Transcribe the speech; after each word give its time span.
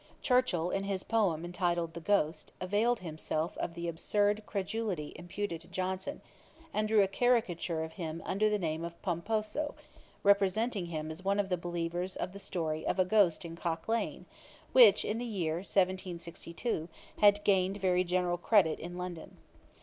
Churchill, 0.23 0.71
in 0.71 0.85
his 0.85 1.03
poem 1.03 1.45
entitled 1.45 1.93
The 1.93 1.99
Ghost, 1.99 2.53
availed 2.59 3.01
himself 3.01 3.55
of 3.59 3.75
the 3.75 3.87
absurd 3.87 4.41
credulity 4.47 5.13
imputed 5.15 5.61
to 5.61 5.67
Johnson, 5.67 6.21
and 6.73 6.87
drew 6.87 7.03
a 7.03 7.07
caricature 7.07 7.83
of 7.83 7.93
him 7.93 8.23
under 8.25 8.49
the 8.49 8.57
name 8.57 8.83
of 8.83 8.99
'POMPOSO,' 9.03 9.75
representing 10.23 10.87
him 10.87 11.11
as 11.11 11.23
one 11.23 11.39
of 11.39 11.49
the 11.49 11.55
believers 11.55 12.15
of 12.15 12.31
the 12.31 12.39
story 12.39 12.83
of 12.83 12.97
a 12.97 13.05
Ghost 13.05 13.45
in 13.45 13.55
Cock 13.55 13.87
lane, 13.87 14.25
which, 14.71 15.05
in 15.05 15.19
the 15.19 15.23
year 15.23 15.57
1762, 15.57 16.89
had 17.19 17.43
gained 17.43 17.77
very 17.77 18.03
general 18.03 18.39
credit 18.39 18.79
in 18.79 18.97
London. 18.97 19.37